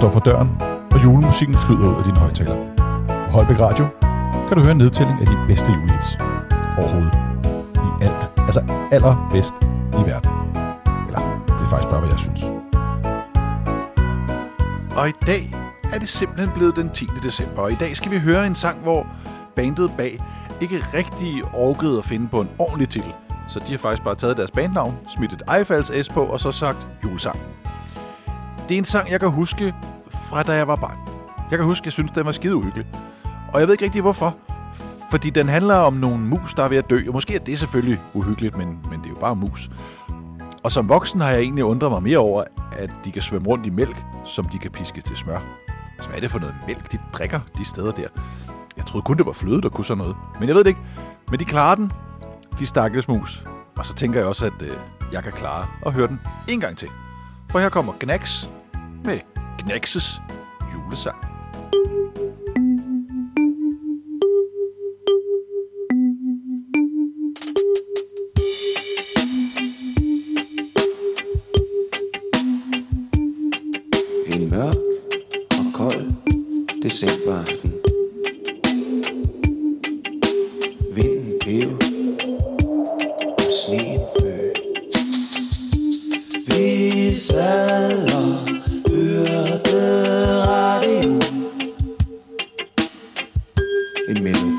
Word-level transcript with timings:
står 0.00 0.10
for 0.10 0.20
døren, 0.20 0.50
og 0.92 1.04
julemusikken 1.04 1.58
flyder 1.58 1.88
ud 1.90 1.96
af 1.96 2.04
din 2.04 2.16
højtaler. 2.16 2.56
På 3.26 3.32
Holbæk 3.32 3.60
Radio 3.60 3.86
kan 4.48 4.56
du 4.56 4.62
høre 4.62 4.72
en 4.72 4.78
nedtælling 4.78 5.20
af 5.20 5.26
de 5.26 5.36
bedste 5.48 5.72
julehits 5.72 6.18
overhovedet. 6.78 7.14
I 7.74 8.04
alt. 8.04 8.32
Altså 8.38 8.60
allerbedst 8.92 9.54
i 10.00 10.02
verden. 10.10 10.30
Eller, 11.06 11.22
det 11.46 11.64
er 11.64 11.68
faktisk 11.70 11.90
bare, 11.90 12.00
hvad 12.00 12.10
jeg 12.10 12.18
synes. 12.18 12.42
Og 14.96 15.08
i 15.08 15.12
dag 15.26 15.54
er 15.92 15.98
det 15.98 16.08
simpelthen 16.08 16.50
blevet 16.54 16.76
den 16.76 16.90
10. 16.90 17.06
december, 17.22 17.62
og 17.62 17.72
i 17.72 17.74
dag 17.74 17.96
skal 17.96 18.10
vi 18.10 18.18
høre 18.18 18.46
en 18.46 18.54
sang, 18.54 18.78
hvor 18.78 19.06
bandet 19.56 19.90
bag 19.96 20.20
ikke 20.60 20.84
rigtig 20.94 21.42
orkede 21.54 21.98
at 21.98 22.04
finde 22.04 22.28
på 22.28 22.40
en 22.40 22.48
ordentlig 22.58 22.88
titel. 22.88 23.12
Så 23.48 23.60
de 23.66 23.72
har 23.72 23.78
faktisk 23.78 24.04
bare 24.04 24.14
taget 24.14 24.36
deres 24.36 24.50
bandnavn, 24.50 24.94
smidt 25.08 25.32
et 25.32 25.42
Eiffels 25.56 26.06
S 26.06 26.08
på, 26.08 26.24
og 26.24 26.40
så 26.40 26.52
sagt 26.52 26.86
julesang. 27.04 27.38
Det 28.68 28.74
er 28.74 28.78
en 28.78 28.84
sang, 28.84 29.10
jeg 29.10 29.20
kan 29.20 29.30
huske 29.30 29.74
fra 30.10 30.42
da 30.42 30.52
jeg 30.52 30.68
var 30.68 30.76
barn. 30.76 30.98
Jeg 31.50 31.58
kan 31.58 31.66
huske, 31.66 31.82
at 31.82 31.86
jeg 31.86 31.92
synes, 31.92 32.10
den 32.10 32.26
var 32.26 32.32
skide 32.32 32.56
uhyggelig. 32.56 32.86
Og 33.52 33.60
jeg 33.60 33.68
ved 33.68 33.74
ikke 33.74 33.84
rigtig 33.84 34.00
hvorfor. 34.00 34.36
Fordi 35.10 35.30
den 35.30 35.48
handler 35.48 35.74
om 35.74 35.94
nogle 35.94 36.18
mus, 36.18 36.54
der 36.54 36.64
er 36.64 36.68
ved 36.68 36.78
at 36.78 36.90
dø. 36.90 36.98
Og 37.08 37.12
måske 37.12 37.34
er 37.34 37.38
det 37.38 37.58
selvfølgelig 37.58 38.00
uhyggeligt, 38.12 38.56
men, 38.56 38.68
men 38.90 39.00
det 39.00 39.06
er 39.06 39.10
jo 39.10 39.20
bare 39.20 39.36
mus. 39.36 39.70
Og 40.62 40.72
som 40.72 40.88
voksen 40.88 41.20
har 41.20 41.30
jeg 41.30 41.40
egentlig 41.40 41.64
undret 41.64 41.90
mig 41.90 42.02
mere 42.02 42.18
over, 42.18 42.44
at 42.72 42.90
de 43.04 43.12
kan 43.12 43.22
svømme 43.22 43.48
rundt 43.48 43.66
i 43.66 43.70
mælk, 43.70 44.04
som 44.24 44.44
de 44.44 44.58
kan 44.58 44.70
piske 44.70 45.00
til 45.00 45.16
smør. 45.16 45.38
Altså, 45.94 46.08
hvad 46.08 46.16
er 46.16 46.20
det 46.20 46.30
for 46.30 46.38
noget 46.38 46.54
mælk, 46.66 46.92
de 46.92 46.98
drikker 47.12 47.40
de 47.58 47.64
steder 47.64 47.92
der? 47.92 48.08
Jeg 48.76 48.86
troede 48.86 49.04
kun, 49.04 49.16
det 49.16 49.26
var 49.26 49.32
fløde, 49.32 49.62
der 49.62 49.68
kunne 49.68 49.84
sådan 49.84 49.98
noget. 49.98 50.16
Men 50.38 50.48
jeg 50.48 50.56
ved 50.56 50.64
det 50.64 50.70
ikke. 50.70 50.80
Men 51.30 51.40
de 51.40 51.44
klarer 51.44 51.74
den, 51.74 51.92
de 52.58 52.66
stakkels 52.66 53.08
mus. 53.08 53.44
Og 53.78 53.86
så 53.86 53.94
tænker 53.94 54.20
jeg 54.20 54.28
også, 54.28 54.46
at 54.46 54.62
øh, 54.62 54.76
jeg 55.12 55.22
kan 55.22 55.32
klare 55.32 55.66
at 55.86 55.92
høre 55.92 56.08
den 56.08 56.20
en 56.48 56.60
gang 56.60 56.76
til. 56.76 56.88
For 57.50 57.58
her 57.58 57.68
kommer 57.68 57.92
Gnax 58.00 58.48
med 59.04 59.18
Knækses 59.60 60.20
julesang. 60.72 61.16
En 74.26 74.50
mørk 74.50 74.76
og 75.50 75.72
kold 75.74 76.12
decemberaften. 76.82 77.72
Vinden 80.94 81.38
pev 81.44 81.70
og 83.38 83.52
sneen 83.52 84.00
føg. 84.20 84.54
Vi 86.46 87.14
sad 87.14 88.09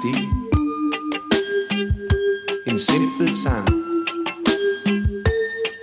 melodi. 0.03 0.29
En 2.65 2.79
simpel 2.79 3.29
sang. 3.29 3.67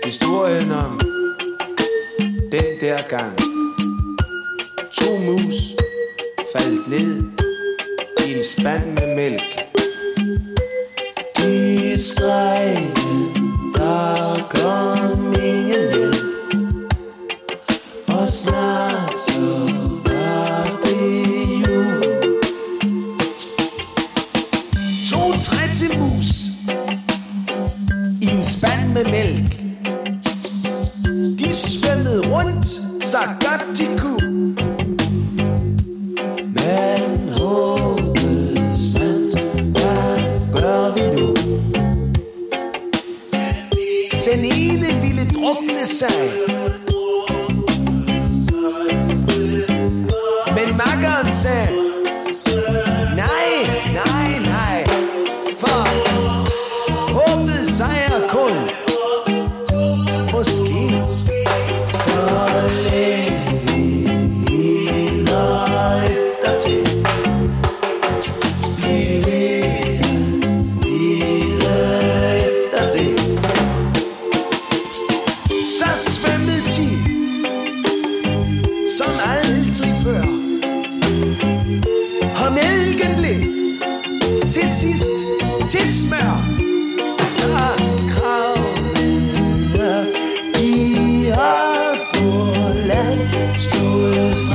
Historien 0.05 0.71
om 0.73 1.01
den 2.53 2.81
der 2.81 2.99
gang. 3.09 3.39
To 4.93 5.17
mus 5.17 5.77
faldt 6.53 6.89
ned 6.89 7.23
i 8.27 8.35
en 8.35 8.45
spand 8.45 8.85
med 8.93 9.15
mælk. 9.17 9.59
De 11.37 11.99
så 33.09 33.19
godt 33.19 33.79
de 33.79 33.99
kunne. 33.99 34.57
Men 36.55 37.31
håbet 37.31 38.61
sandt, 38.93 39.41
hvad 39.73 40.21
gør 40.55 40.95
vi 40.95 41.21
nu? 41.21 41.35
Den 44.25 44.45
ene 44.45 45.03
ville 45.03 45.31
drukne 45.35 45.87
sig. 45.87 46.31
Men 50.55 50.77
makkeren 50.77 51.33
sagde, 51.33 51.78
svømmede 75.99 76.63
de 76.77 76.89
som 78.99 79.15
aldrig 79.25 79.95
før. 80.03 80.23
Og 82.45 82.53
mælken 82.53 83.17
blev 83.17 83.41
til 84.51 84.71
sidst 84.81 85.17
til 85.71 85.95
smør. 85.95 86.35
Så 87.19 87.59
kravede 88.11 89.07
de 90.55 91.33
op 91.33 91.97
på 92.15 92.53
land, 92.87 93.21
stod 93.59 94.48